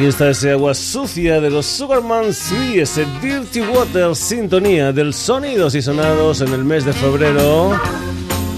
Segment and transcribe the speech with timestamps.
[0.00, 5.74] Aquí está ese agua sucia de los Superman 3, ese Dirty Water sintonía del sonidos
[5.74, 7.78] y sonados en el mes de febrero.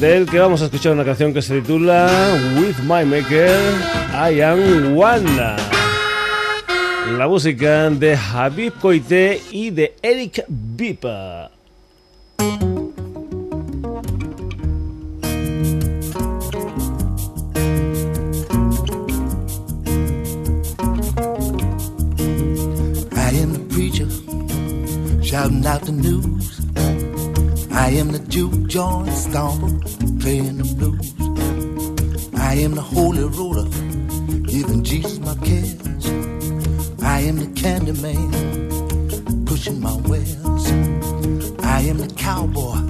[0.00, 2.08] Del que vamos a escuchar una canción que se titula
[2.56, 3.60] With My Maker,
[4.14, 5.77] I Am One
[7.16, 11.50] la música de Habib Koité y de Eric Bipa.
[23.12, 24.08] I am the preacher
[25.22, 26.60] shouting out the news.
[27.70, 31.14] I am the juke joint stomper playing the blues.
[32.36, 33.68] I am the holy roller
[34.42, 35.87] giving Jesus my cares.
[37.08, 40.64] I am the candy man pushing my wares.
[41.64, 42.80] I am the cowboy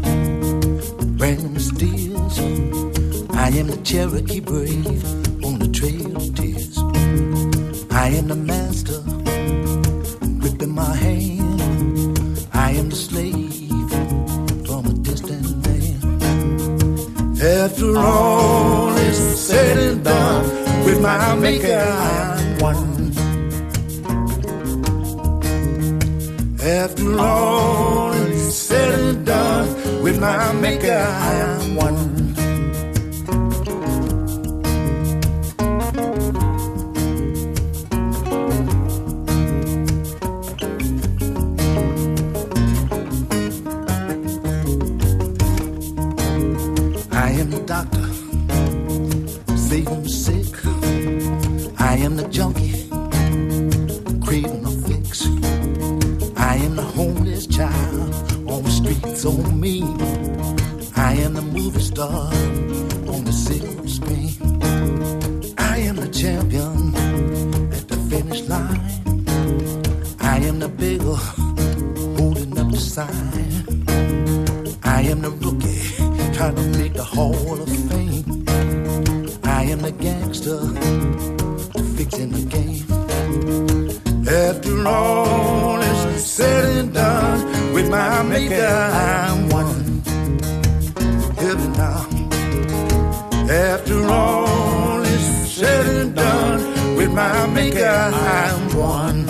[1.21, 2.39] bringing the steers.
[3.31, 5.05] I am the Cherokee brave
[5.45, 6.77] on the trail of tears.
[7.93, 9.01] I am the master
[10.41, 12.49] gripping my hand.
[12.53, 13.91] I am the slave
[14.67, 17.41] from a distant land.
[17.41, 20.45] After all is said and done,
[20.85, 22.38] with my maker I'm one.
[26.69, 31.97] After all is said and done, with my maker I am one.
[47.11, 48.09] I am the doctor,
[49.57, 50.55] saving sick.
[51.81, 52.91] I am the junkie,
[54.27, 54.58] fix.
[56.79, 58.15] The homeless child
[58.49, 59.83] on the streets on me.
[60.95, 62.31] I am the movie star
[63.13, 64.37] on the silver screen.
[65.59, 66.95] I am the champion
[67.75, 68.81] at the finish line.
[70.21, 71.19] I am the beggar
[72.17, 73.57] holding up the sign.
[74.85, 78.45] I am the rookie trying to make the Hall of Fame.
[79.43, 80.61] I am the gangster
[81.97, 82.87] fixing the game.
[84.29, 85.28] After all
[88.19, 90.03] my maker I'm one.
[91.37, 92.05] Heaven now.
[93.49, 99.28] After all is said and done, with my maker I'm one.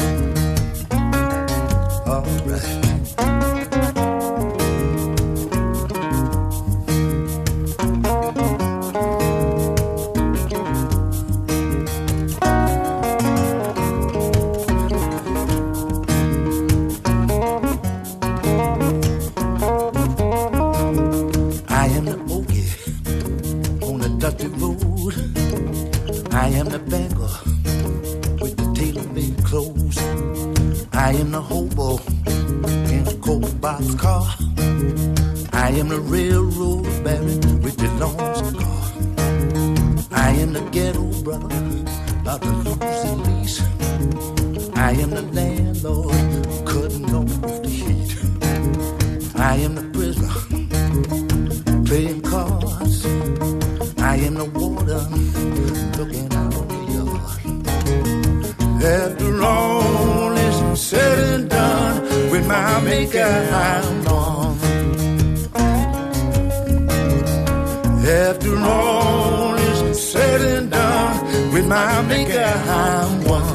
[68.08, 73.47] After all is said and done, with my maker I'm one.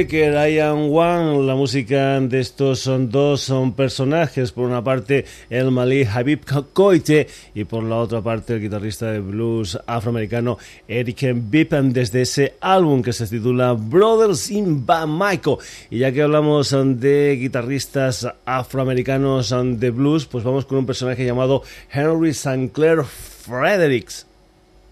[0.00, 5.26] Maker, I Am One, la música de estos son dos son personajes, por una parte
[5.50, 6.40] el malí Habib
[6.72, 10.56] Koite y por la otra parte el guitarrista de blues afroamericano
[10.88, 15.58] Eric Bippen desde ese álbum que se titula Brothers in Bamako.
[15.90, 21.62] Y ya que hablamos de guitarristas afroamericanos de blues, pues vamos con un personaje llamado
[21.92, 22.70] Henry St.
[22.72, 24.29] Clair Fredericks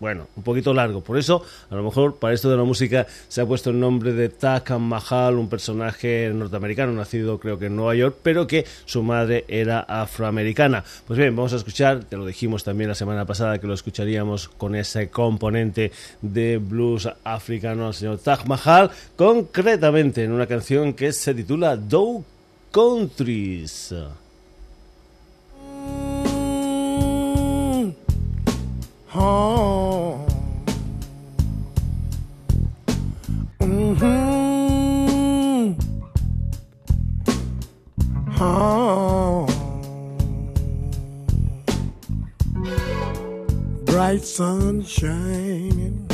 [0.01, 1.01] bueno, un poquito largo.
[1.01, 4.13] Por eso, a lo mejor para esto de la música se ha puesto el nombre
[4.13, 9.03] de Takam Mahal, un personaje norteamericano, nacido creo que en Nueva York, pero que su
[9.03, 10.85] madre era afroamericana.
[11.07, 14.49] Pues bien, vamos a escuchar, te lo dijimos también la semana pasada que lo escucharíamos
[14.49, 15.93] con ese componente
[16.23, 22.25] de blues africano al señor Taj Mahal, concretamente en una canción que se titula Dow
[22.71, 23.95] Countries.
[29.19, 29.69] home.
[29.69, 29.78] Mm-hmm.
[44.09, 46.09] Bright sun shining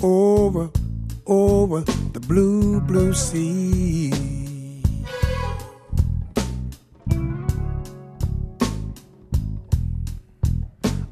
[0.00, 0.70] over,
[1.26, 1.80] over
[2.12, 4.12] the blue, blue sea.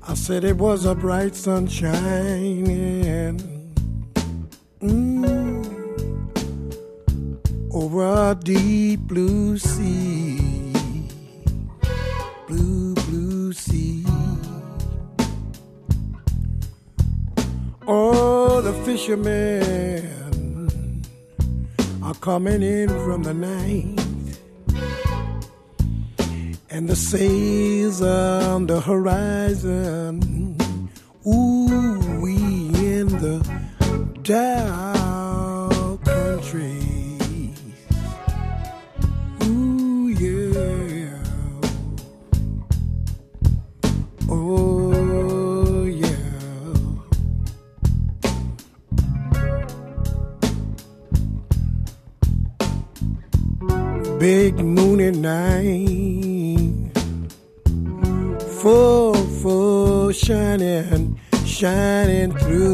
[0.06, 3.36] I said it was a bright sun shining
[4.80, 5.66] mm,
[7.72, 10.29] over a deep blue sea,
[18.90, 20.02] fishermen
[22.02, 23.96] are coming in from the night
[26.70, 30.58] and the sails on the horizon.
[31.24, 32.34] Ooh, we
[32.94, 33.38] in the
[34.24, 34.99] dark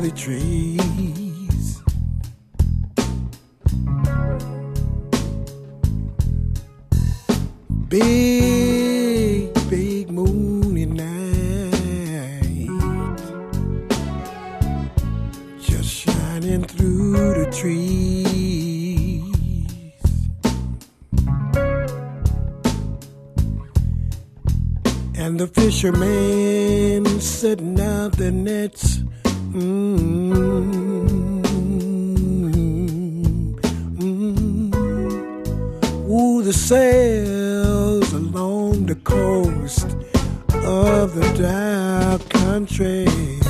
[0.06, 1.82] the trees.
[7.88, 12.68] Big, big moony night,
[15.60, 17.96] just shining through the trees.
[25.18, 29.02] and the fishermen setting out their nets.
[29.56, 29.96] Mm-hmm.
[36.46, 39.86] The sails along the coast
[40.54, 43.45] of the dark country.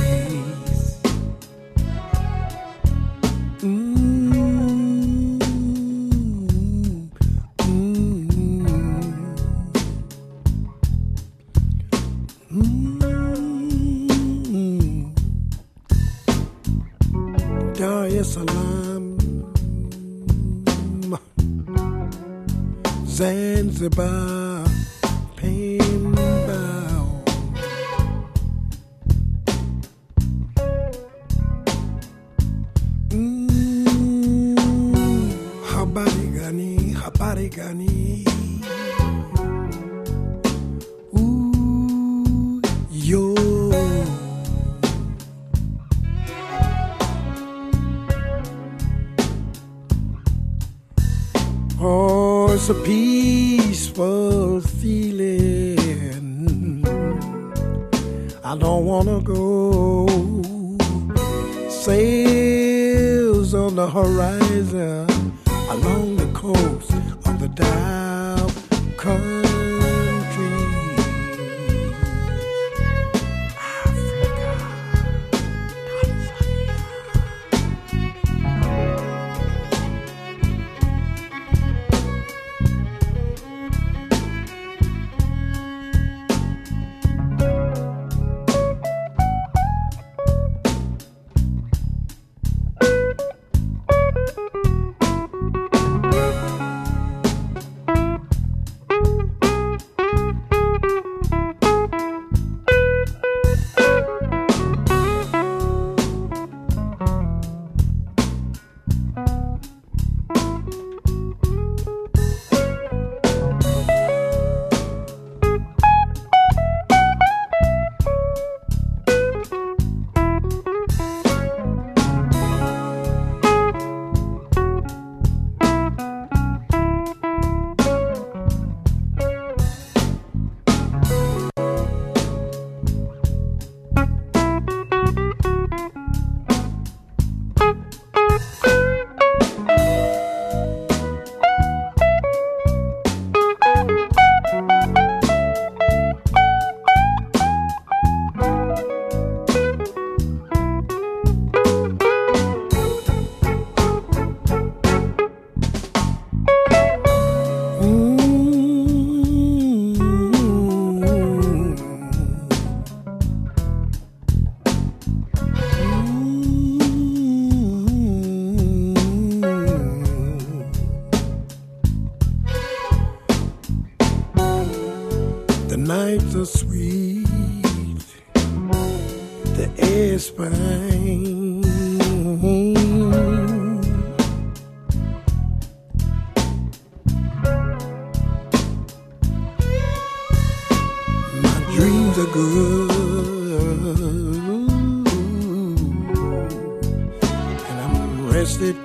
[198.47, 198.77] twisted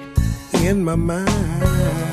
[0.64, 2.11] in my mind.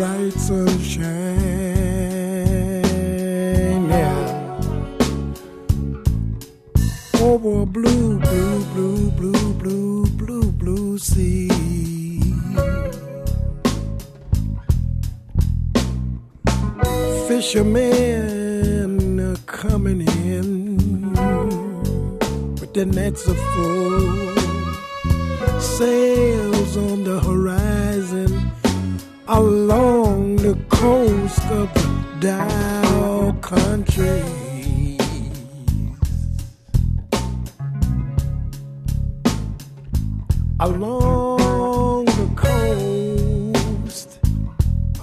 [0.00, 1.04] bright sunshine,
[3.90, 4.60] yeah.
[7.16, 11.50] Oh, Over a blue, blue, blue, blue, blue, blue, blue sea.
[17.28, 21.12] Fishermen are coming in
[22.58, 23.79] but their nets are full.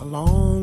[0.07, 0.56] alone.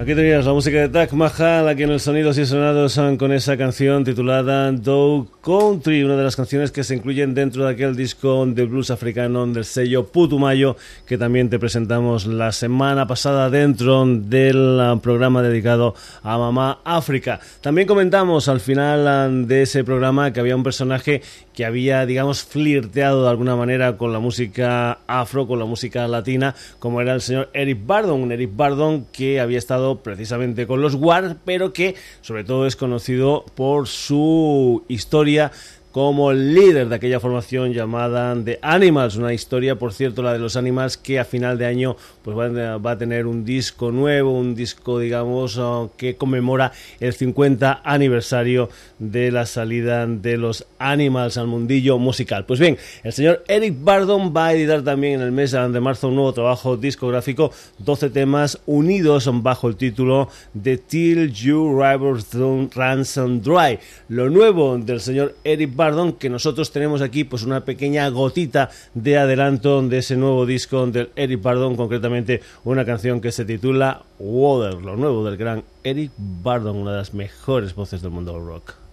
[0.00, 3.58] Aquí tenías la música de Tag Mahal, aquí en el Sonidos y Sonados con esa
[3.58, 8.46] canción titulada Dow Country, una de las canciones que se incluyen dentro de aquel disco
[8.46, 14.80] de blues africano del sello Putumayo que también te presentamos la semana pasada dentro del
[14.80, 17.38] ah, programa dedicado a Mamá África.
[17.60, 21.20] También comentamos al final ah, de ese programa que había un personaje
[21.52, 26.54] que había, digamos, flirteado de alguna manera con la música afro, con la música latina,
[26.78, 30.94] como era el señor Eric Bardon, un Eric Bardon que había estado precisamente con los
[30.94, 35.52] War, pero que sobre todo es conocido por su historia
[35.92, 40.56] como líder de aquella formación llamada The Animals, una historia, por cierto, la de los
[40.56, 44.98] Animals, que a final de año pues va a tener un disco nuevo, un disco,
[45.00, 48.68] digamos, uh, que conmemora el 50 aniversario
[48.98, 52.44] de la salida de los Animals al mundillo musical.
[52.46, 56.08] Pues bien, el señor Eric Bardon va a editar también en el mes de marzo
[56.08, 60.28] un nuevo trabajo discográfico, 12 temas unidos bajo el título
[60.60, 62.28] The Till You Rivers
[62.74, 63.78] Ransom Dry.
[64.08, 69.16] Lo nuevo del señor Eric Bardon, que nosotros tenemos aquí pues una pequeña gotita de
[69.16, 74.74] adelanto de ese nuevo disco del Eric Bardon, concretamente una canción que se titula Water,
[74.74, 78.89] lo nuevo del gran Eric Bardon, una de las mejores voces del mundo del rock.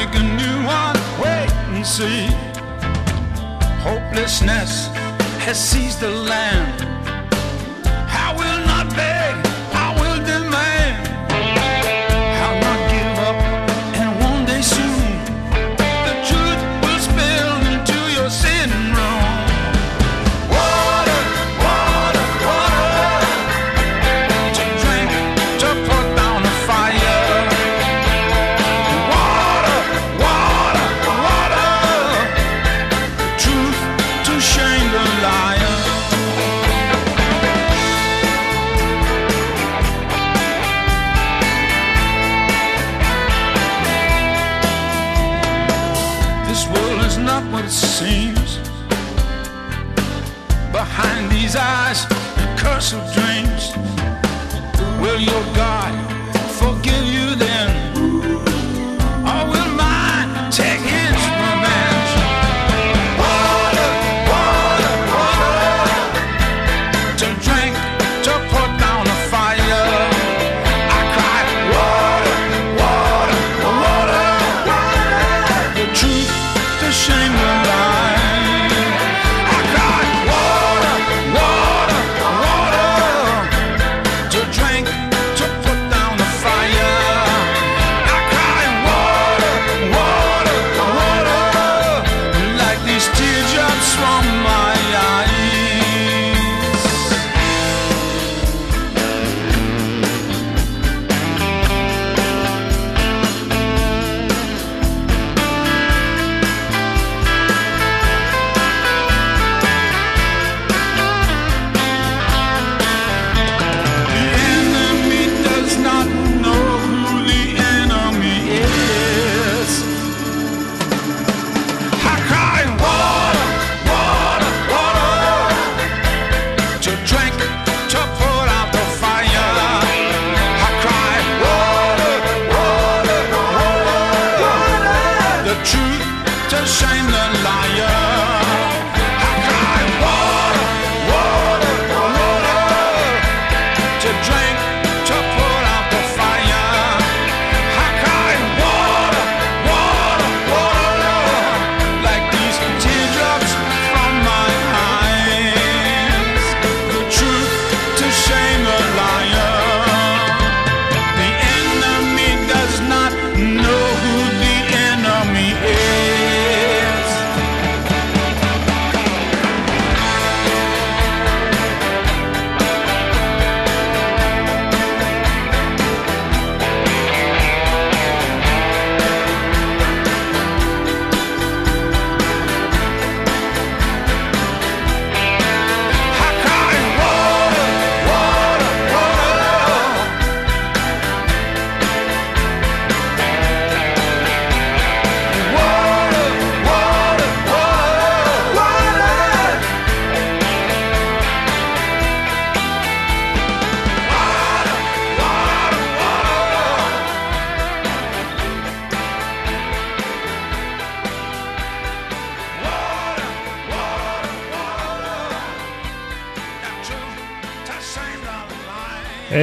[0.00, 0.96] make a new one.
[1.20, 2.26] Wait and see.
[3.82, 4.88] Hopelessness
[5.44, 6.89] has seized the land.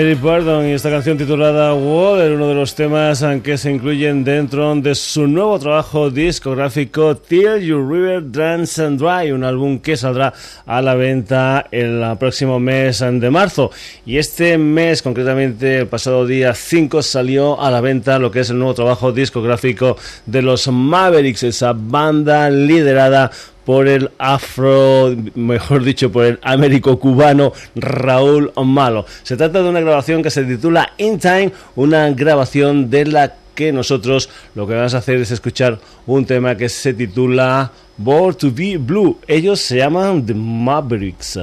[0.09, 5.27] Y esta canción titulada Water, uno de los temas que se incluyen dentro de su
[5.27, 10.33] nuevo trabajo discográfico Till Your River Dance and Dry, un álbum que saldrá
[10.65, 13.69] a la venta el próximo mes de marzo.
[14.05, 18.49] Y este mes, concretamente el pasado día 5, salió a la venta lo que es
[18.49, 23.29] el nuevo trabajo discográfico de los Mavericks, esa banda liderada
[23.67, 29.05] por el afro, mejor dicho, por el américo-cubano Raúl Malo.
[29.23, 33.73] Se trata de una grabación que se titula In Time, una grabación de la que
[33.73, 38.51] nosotros lo que vamos a hacer es escuchar un tema que se titula Born to
[38.53, 39.19] Be Blue.
[39.27, 41.37] Ellos se llaman The Mavericks.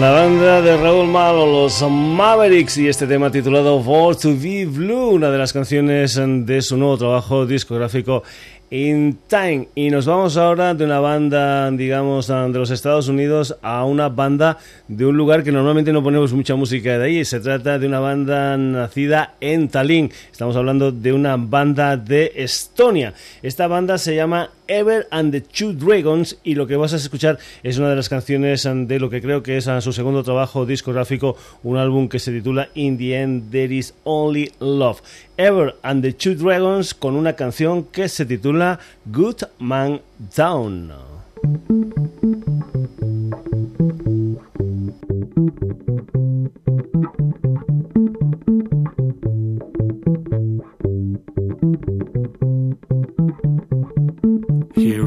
[0.00, 5.10] La banda de Raúl Malo, los Mavericks, y este tema titulado For to Be Blue,
[5.10, 8.22] una de las canciones de su nuevo trabajo discográfico
[8.70, 9.68] In Time.
[9.74, 14.56] Y nos vamos ahora de una banda, digamos, de los Estados Unidos a una banda
[14.88, 17.24] de un lugar que normalmente no ponemos mucha música de ahí.
[17.26, 20.10] Se trata de una banda nacida en Tallinn.
[20.32, 23.12] Estamos hablando de una banda de Estonia.
[23.42, 27.40] Esta banda se llama Ever and the Two Dragons y lo que vas a escuchar
[27.64, 31.36] es una de las canciones de lo que creo que es su segundo trabajo discográfico,
[31.64, 35.02] un álbum que se titula In the End There Is Only Love.
[35.36, 40.00] Ever and the Two Dragons con una canción que se titula Good Man
[40.36, 40.92] Down.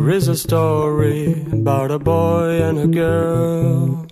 [0.04, 4.06] Here is a story about a boy and a girl.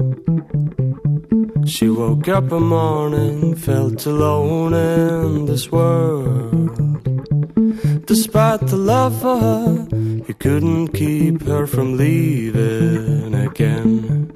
[1.66, 7.04] She woke up one morning, felt alone in this world.
[8.06, 9.88] Despite the love for her,
[10.28, 14.32] he couldn't keep her from leaving again.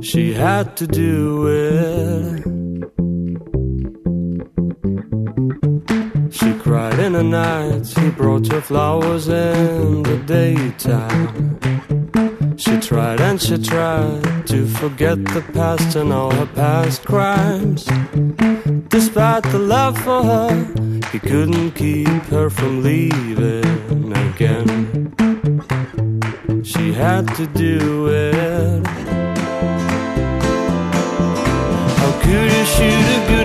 [0.00, 2.53] She had to do it.
[7.04, 11.58] In the night, he brought her flowers in the daytime.
[12.56, 17.84] She tried and she tried to forget the past and all her past crimes.
[18.88, 20.50] Despite the love for her,
[21.12, 25.12] he couldn't keep her from leaving again.
[26.64, 28.86] She had to do it.
[31.98, 33.43] How could you shoot a good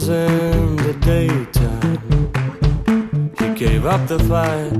[0.00, 2.00] flowers in the daytime.
[3.38, 4.72] He gave up the fight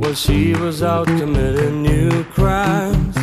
[0.00, 3.16] while she was out committing new crimes.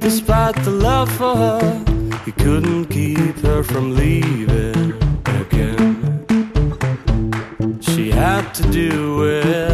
[0.00, 1.84] Despite the love for her,
[2.24, 4.94] he couldn't keep her from leaving
[5.40, 6.26] again.
[7.80, 9.67] She had to do it.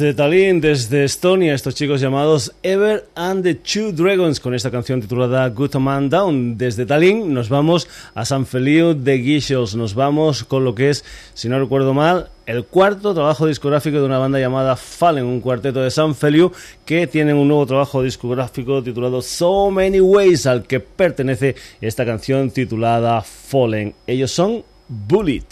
[0.00, 5.02] Desde Tallinn, desde Estonia, estos chicos llamados Ever and the Two Dragons con esta canción
[5.02, 6.56] titulada Good Man Down.
[6.56, 11.04] Desde Tallinn nos vamos a San Feliu de Guixos, nos vamos con lo que es,
[11.34, 15.82] si no recuerdo mal, el cuarto trabajo discográfico de una banda llamada Fallen, un cuarteto
[15.82, 16.50] de San Feliu
[16.86, 22.50] que tienen un nuevo trabajo discográfico titulado So Many Ways al que pertenece esta canción
[22.50, 23.92] titulada Fallen.
[24.06, 25.44] Ellos son Bullet.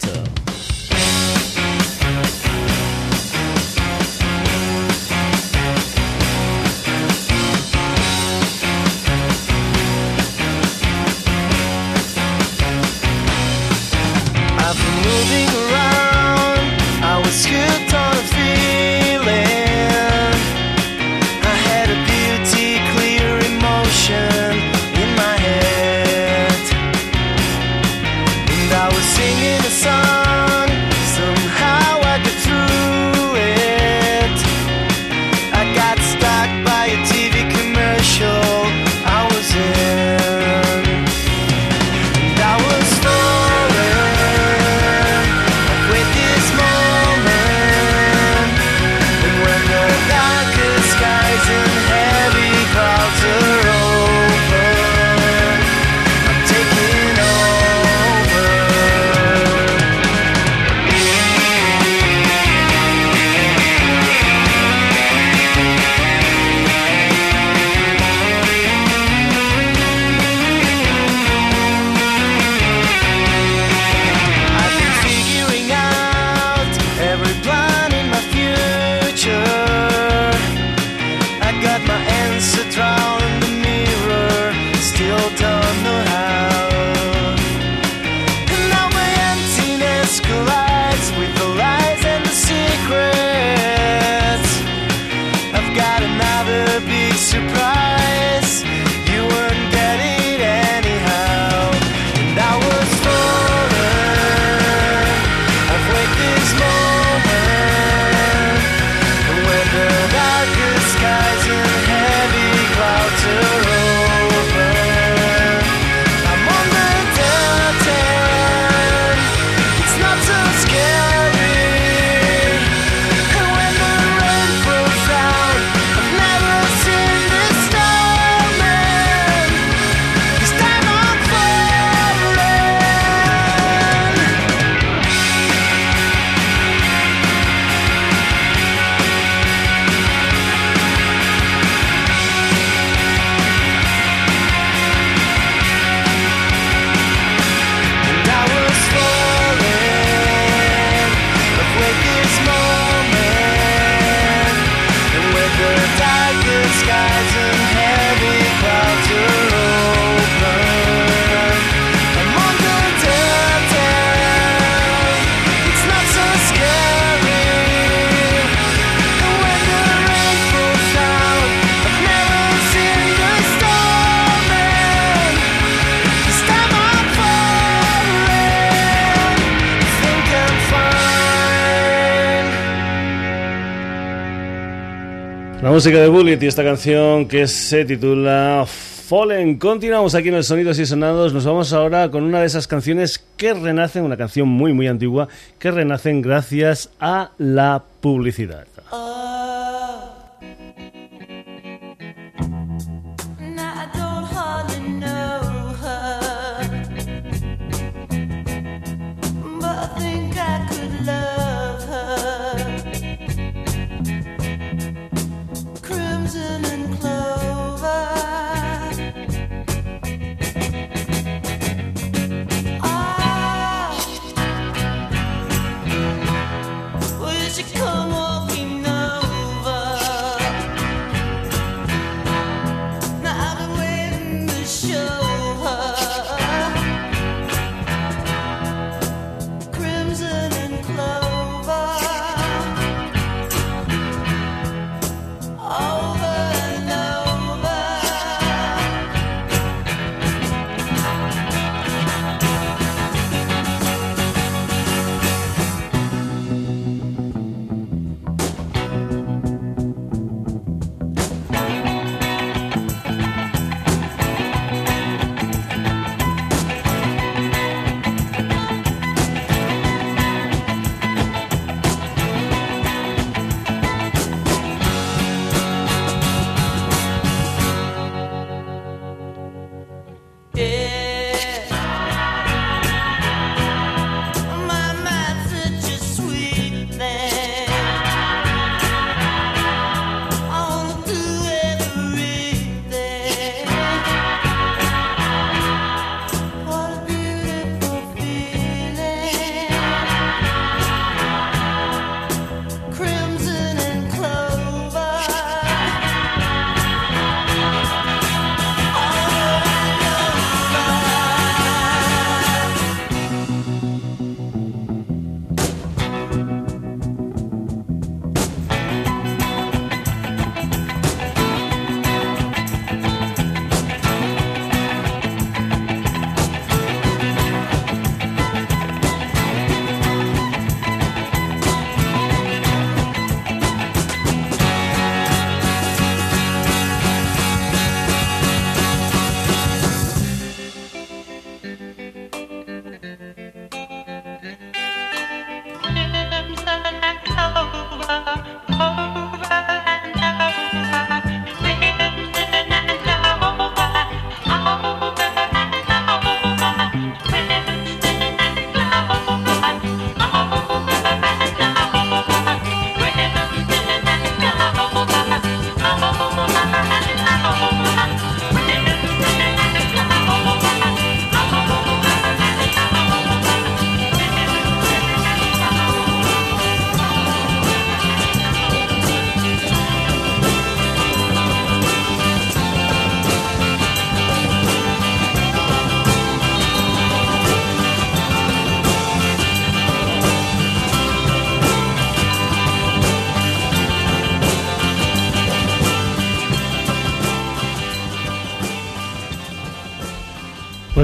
[185.79, 189.57] Música de Bullet y esta canción que se titula Fallen.
[189.57, 191.33] Continuamos aquí en el Sonidos y Sonados.
[191.33, 195.29] Nos vamos ahora con una de esas canciones que renacen, una canción muy muy antigua,
[195.57, 198.67] que renacen gracias a la publicidad.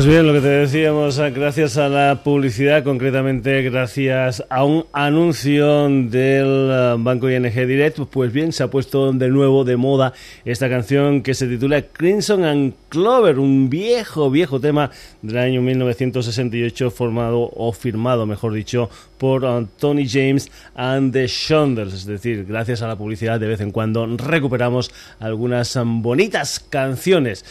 [0.05, 4.85] Pues bien, lo que te decíamos, ah, gracias a la publicidad, concretamente gracias a un
[4.93, 10.13] anuncio del ah, Banco ING Direct, pues bien, se ha puesto de nuevo de moda
[10.45, 14.91] esta canción que se titula Crimson and Clover, un viejo, viejo tema
[15.23, 21.95] del año 1968 formado o firmado, mejor dicho, por ah, Tony James and the Shondells.
[21.95, 27.43] Es decir, gracias a la publicidad de vez en cuando recuperamos algunas bonitas canciones.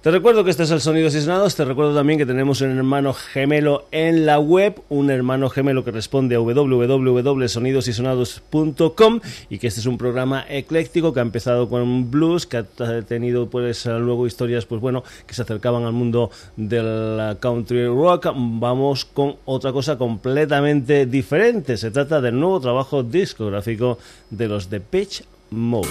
[0.00, 2.70] Te recuerdo que este es el Sonidos y Sonados, te recuerdo también que tenemos un
[2.70, 9.20] hermano gemelo en la web, un hermano gemelo que responde a www.sonidosysonados.com
[9.50, 12.64] y que este es un programa ecléctico que ha empezado con blues, que ha
[13.08, 18.28] tenido pues luego historias pues bueno, que se acercaban al mundo del country rock.
[18.36, 23.98] Vamos con otra cosa completamente diferente, se trata del nuevo trabajo discográfico
[24.30, 25.88] de los The Pitch Mode.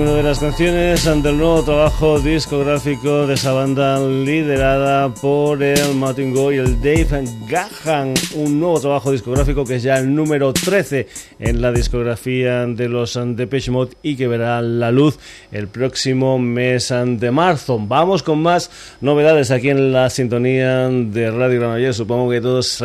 [0.00, 6.32] Una de las canciones del nuevo trabajo discográfico de esa banda liderada por el Martin
[6.32, 11.06] Goy y el Dave Gahan, un nuevo trabajo discográfico que es ya el número 13
[11.40, 15.18] en la discografía de los Depeche Mode y que verá la luz
[15.50, 17.78] el próximo mes de marzo.
[17.80, 18.70] Vamos con más
[19.00, 21.96] novedades aquí en la sintonía de Radio Granollers.
[21.96, 22.82] Supongo que todos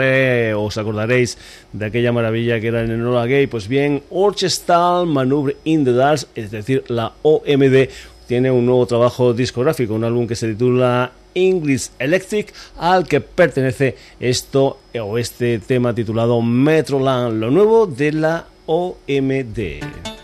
[0.55, 1.37] os acordaréis
[1.73, 3.47] de aquella maravilla que era en Enola Gay.
[3.47, 7.89] Pues bien, Orchestral Maneuver in the Dark, es decir, la OMD
[8.27, 13.95] tiene un nuevo trabajo discográfico, un álbum que se titula English Electric, al que pertenece
[14.19, 20.14] esto o este tema titulado Metroland, lo nuevo de la OMD.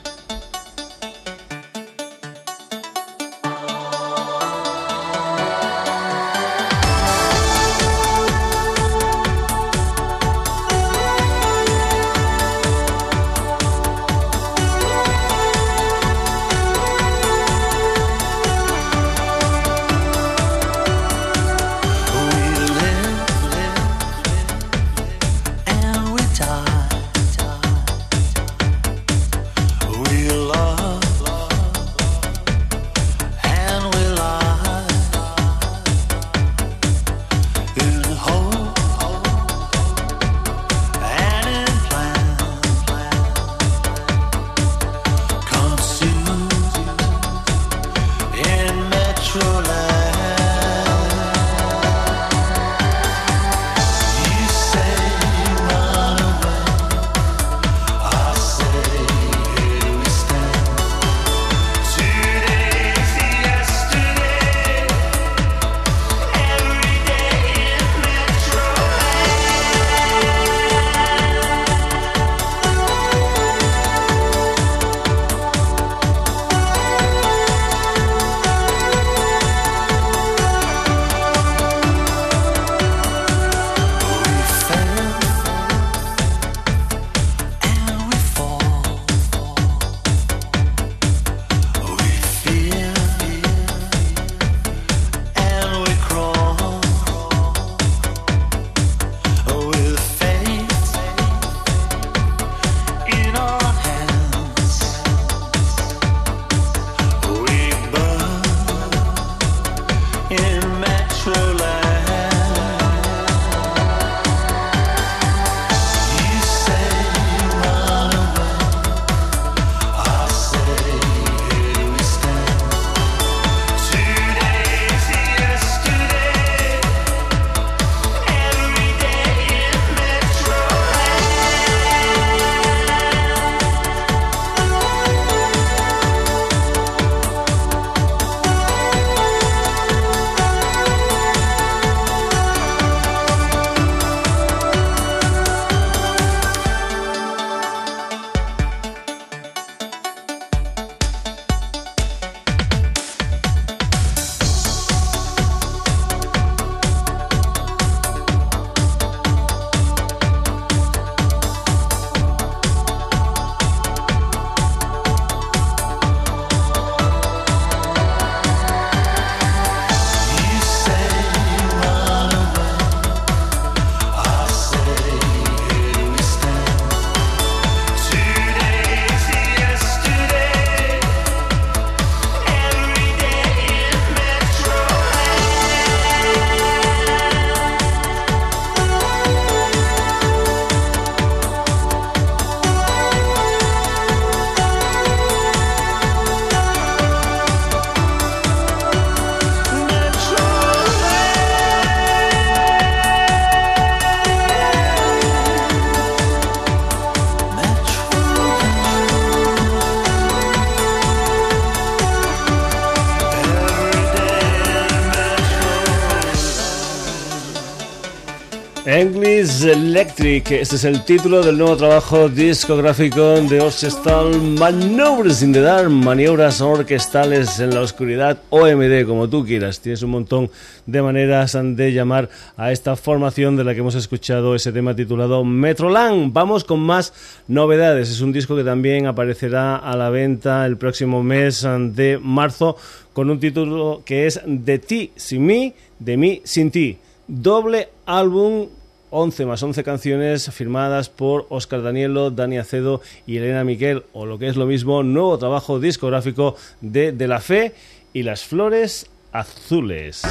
[219.02, 220.52] Electric.
[220.52, 226.62] Este es el título del nuevo trabajo discográfico de Orchestral Maneuvers in the Dark, maniobras
[226.62, 229.80] orquestales en la oscuridad, OMD, como tú quieras.
[229.80, 230.52] Tienes un montón
[230.86, 235.44] de maneras de llamar a esta formación de la que hemos escuchado ese tema titulado
[235.44, 236.32] Metroland.
[236.32, 237.12] Vamos con más
[237.48, 238.08] novedades.
[238.12, 242.78] Es un disco que también aparecerá a la venta el próximo mes de marzo
[243.14, 247.00] con un título que es De ti sin mí, de mí sin ti.
[247.28, 248.68] Doble álbum
[249.12, 254.40] 11 más 11 canciones firmadas por Oscar Danielo, Dani Acedo y Elena Miquel, o lo
[254.40, 257.74] que es lo mismo, nuevo trabajo discográfico de De la Fe
[258.14, 260.24] y las Flores Azules.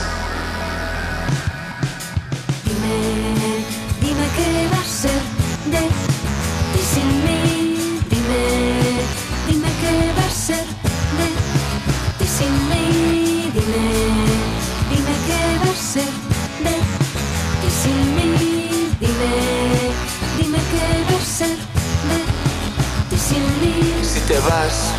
[24.31, 24.93] Te vas,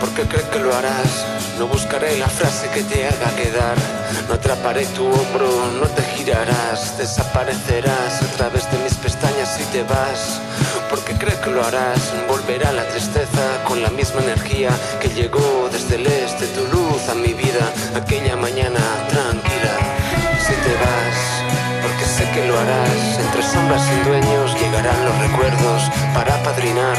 [0.00, 1.24] porque crees que lo harás.
[1.56, 3.76] No buscaré la frase que te haga quedar.
[4.26, 5.48] No atraparé tu hombro,
[5.80, 6.98] no te girarás.
[6.98, 10.40] Desaparecerás a través de mis pestañas si te vas.
[10.90, 12.00] Porque crees que lo harás.
[12.26, 14.70] Volverá la tristeza con la misma energía
[15.00, 17.64] que llegó desde el este, tu luz a mi vida.
[17.94, 18.80] Aquella mañana
[19.10, 19.74] tranquila.
[20.44, 21.18] Si te vas,
[21.82, 23.00] porque sé que lo harás.
[23.24, 25.82] Entre sombras y dueños llegarán los recuerdos
[26.14, 26.96] para padrinar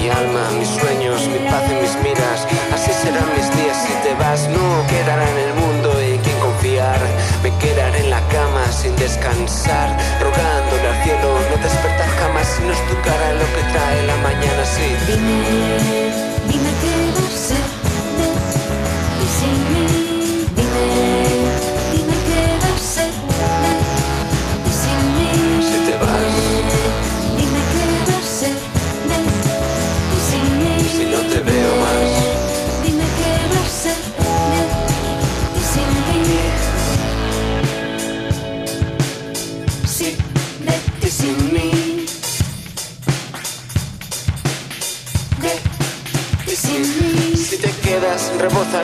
[0.00, 2.46] mi alma, mis sueños, mi paz y mis miras.
[2.72, 7.00] Así serán mis días si te vas, no quedará en el mundo en quien confiar.
[7.42, 13.00] Me quedaré en la cama sin descansar, rogándole al cielo no despertar jamás si tu
[13.02, 14.64] cara lo que trae la mañana.
[14.64, 15.80] Sí, dime,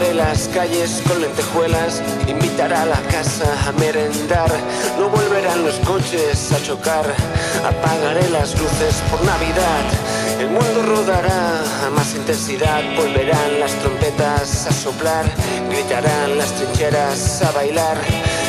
[0.07, 4.51] rebozaré las calles con lentejuelas, invitará a la casa a merendar,
[4.99, 7.05] no volverán los coches a chocar,
[7.65, 9.85] apagaré las luces por Navidad,
[10.41, 15.25] el mundo rodará a más intensidad, volverán las trompetas a soplar,
[15.71, 17.97] gritarán las trincheras a bailar.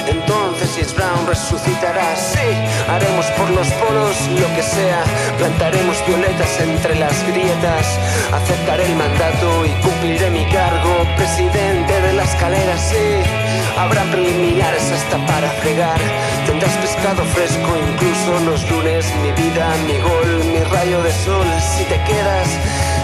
[0.07, 2.47] Entonces James Brown resucitará, sí,
[2.87, 5.03] haremos por los polos lo que sea,
[5.37, 7.99] plantaremos violetas entre las grietas,
[8.31, 13.21] aceptaré el mandato y cumpliré mi cargo, presidente de la escalera, sí,
[13.77, 15.99] habrá preliminares hasta para fregar,
[16.45, 21.83] tendrás pescado fresco incluso los lunes, mi vida, mi gol, mi rayo de sol, si
[21.83, 22.47] te quedas,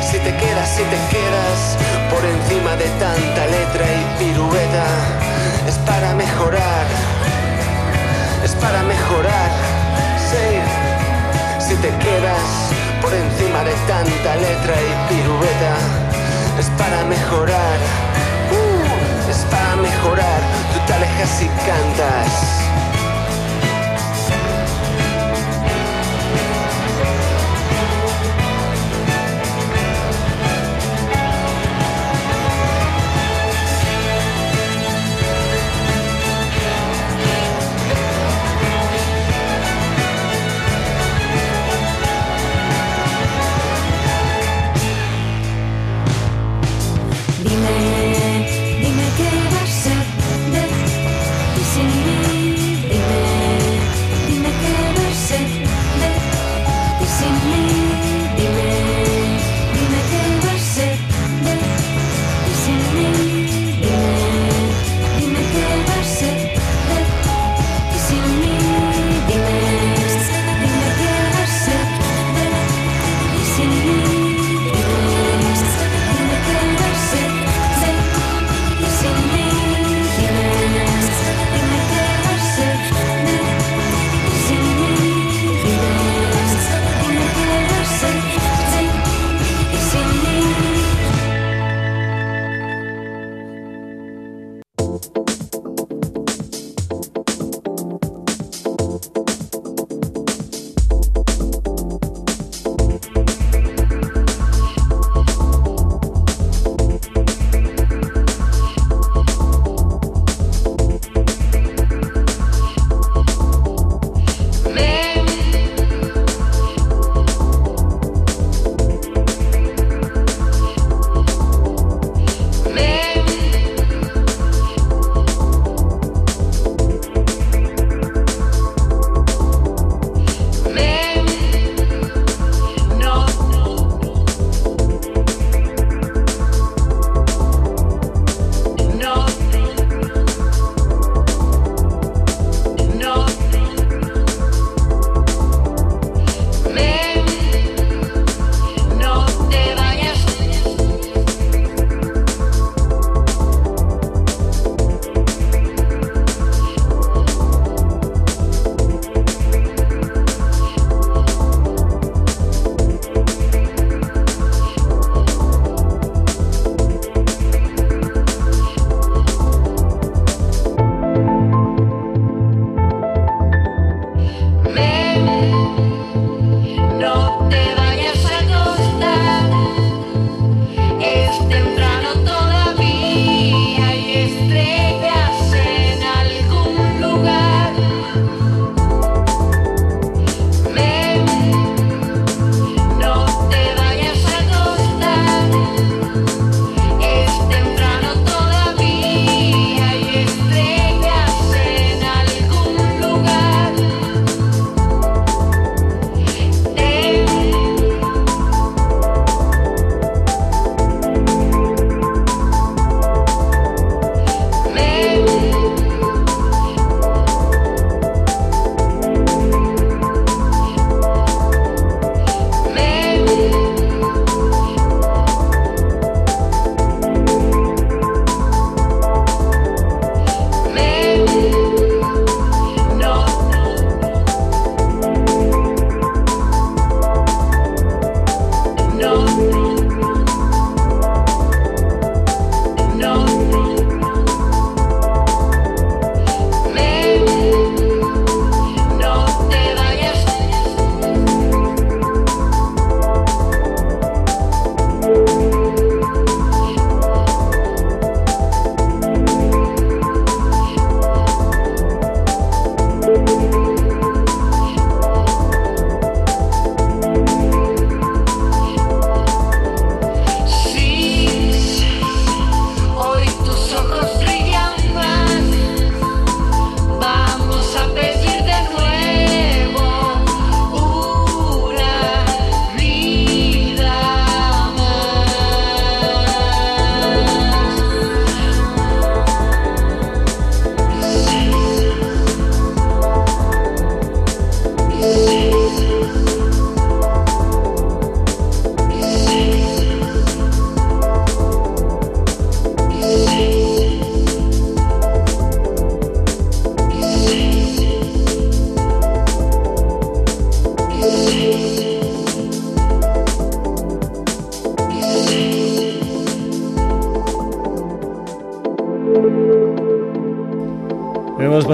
[0.10, 1.78] si te quedas, si te quedas,
[2.10, 5.32] por encima de tanta letra y pirueta,
[5.68, 6.86] es para mejorar,
[8.43, 9.49] es para mejorar,
[10.30, 12.43] sí, si te quedas
[13.01, 15.76] por encima de tanta letra y pirueta,
[16.59, 17.78] es para mejorar,
[18.51, 20.41] uh, es para mejorar,
[20.74, 22.72] tú te alejas y cantas.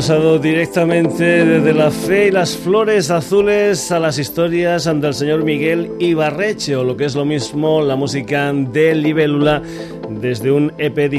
[0.10, 6.76] Directamente desde la fe y las flores azules a las historias del señor Miguel Ibarreche,
[6.76, 9.62] o lo que es lo mismo, la música de Libélula
[10.22, 11.10] desde un EP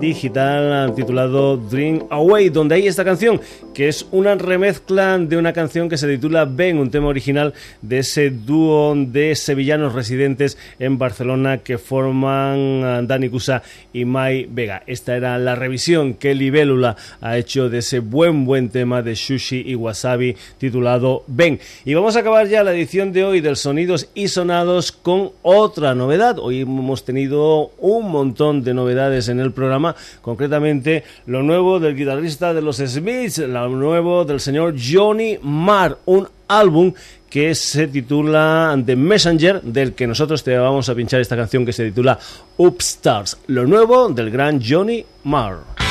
[0.00, 3.40] digital titulado Dream Away, donde hay esta canción,
[3.74, 7.52] que es una remezcla de una canción que se titula Ben, un tema original
[7.82, 13.62] de ese dúo de sevillanos residentes en Barcelona que forman Dani Cusa
[13.92, 14.82] y Mai Vega.
[14.86, 19.62] Esta era la revisión que Libélula ha hecho de ese buen, buen tema de Sushi
[19.66, 21.60] y Wasabi titulado Ben.
[21.84, 25.94] Y vamos a acabar ya la edición de hoy del Sonidos y Sonados con otra
[25.94, 26.38] novedad.
[26.38, 32.54] Hoy hemos tenido un montón de novedades en el programa, concretamente lo nuevo del guitarrista
[32.54, 36.92] de los Smiths, lo nuevo del señor Johnny Marr, un álbum
[37.28, 41.72] que se titula The Messenger, del que nosotros te vamos a pinchar esta canción que
[41.72, 42.18] se titula
[42.56, 45.85] Upstars, lo nuevo del gran Johnny Marr.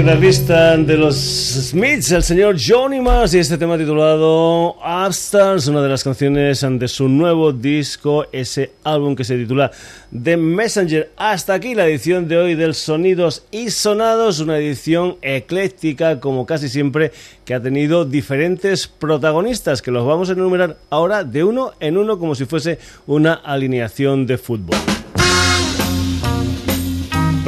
[0.00, 5.88] Guitarrista de los Smiths, el señor Johnny Mars, y este tema titulado Upstars, una de
[5.88, 9.70] las canciones de su nuevo disco, ese álbum que se titula
[10.10, 11.10] The Messenger.
[11.16, 16.68] Hasta aquí la edición de hoy del Sonidos y Sonados, una edición ecléctica, como casi
[16.68, 17.12] siempre,
[17.44, 22.18] que ha tenido diferentes protagonistas, que los vamos a enumerar ahora de uno en uno,
[22.18, 24.78] como si fuese una alineación de fútbol.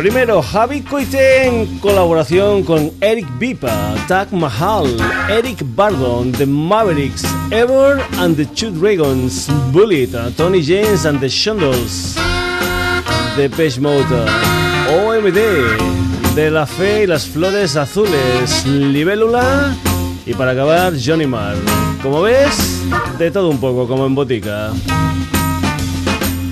[0.02, 4.96] Primero, Javi Coite en colaboración con Eric Bipa, Tag Mahal,
[5.30, 7.22] Eric Bardon, The Mavericks,
[7.52, 12.16] Ever and the Two Dragons, Bullet, Tony James and the Shundles,
[13.36, 14.28] The Page Motor,
[14.90, 19.72] OMD, De la Fe y las Flores Azules, Libélula
[20.26, 21.54] y para acabar, Johnny Marr.
[22.02, 22.82] Como ves,
[23.18, 24.72] de todo un poco, como en botica.